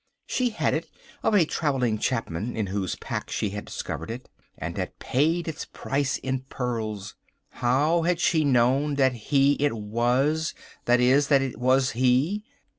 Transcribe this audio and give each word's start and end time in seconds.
She 0.25 0.49
had 0.49 0.73
it 0.73 0.89
of 1.21 1.35
a 1.35 1.45
travelling 1.45 1.99
chapman 1.99 2.57
in 2.57 2.65
whose 2.73 2.95
pack 2.95 3.29
she 3.29 3.51
had 3.51 3.65
discovered 3.65 4.09
it, 4.09 4.29
and 4.57 4.75
had 4.75 4.97
paid 4.97 5.47
its 5.47 5.65
price 5.65 6.17
in 6.17 6.39
pearls. 6.49 7.13
How 7.49 8.01
had 8.01 8.19
she 8.19 8.43
known 8.43 8.95
that 8.95 9.13
he 9.13 9.53
it 9.63 9.73
was, 9.77 10.55
that 10.85 10.99
is, 10.99 11.27
that 11.27 11.43
it 11.43 11.59
was 11.59 11.91
he? 11.91 12.43